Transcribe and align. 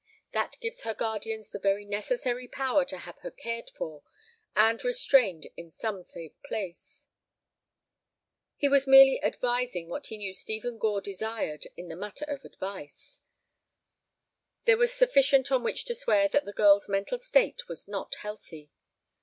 That 0.31 0.57
gives 0.61 0.81
her 0.81 0.95
guardians 0.95 1.51
the 1.51 1.59
very 1.59 1.85
necessary 1.85 2.47
power 2.47 2.85
to 2.85 2.97
have 2.97 3.19
her 3.19 3.29
cared 3.29 3.69
for 3.69 4.01
and 4.55 4.83
restrained 4.83 5.45
in 5.55 5.69
some 5.69 6.01
safe 6.01 6.31
place." 6.41 7.07
He 8.57 8.67
was 8.67 8.87
merely 8.87 9.21
advising 9.23 9.89
what 9.89 10.07
he 10.07 10.17
knew 10.17 10.33
Stephen 10.33 10.79
Gore 10.79 11.01
desired 11.01 11.67
in 11.77 11.87
the 11.89 11.95
matter 11.95 12.25
of 12.27 12.43
advice. 12.43 13.21
There 14.65 14.75
was 14.77 14.91
sufficient 14.91 15.51
on 15.51 15.61
which 15.61 15.85
to 15.85 15.93
swear 15.93 16.27
that 16.29 16.45
the 16.45 16.51
girl's 16.53 16.89
mental 16.89 17.19
state 17.19 17.67
was 17.69 17.87
not 17.87 18.15
healthy. 18.15 18.71